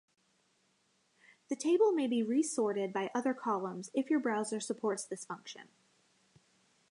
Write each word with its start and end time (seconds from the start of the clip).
The 1.51 1.55
table 1.55 1.91
may 1.91 2.07
be 2.07 2.23
resorted 2.23 2.91
by 2.91 3.11
other 3.13 3.35
columns 3.35 3.91
if 3.93 4.09
your 4.09 4.19
browser 4.19 4.59
supports 4.59 5.05
this 5.05 5.25
function. 5.25 5.67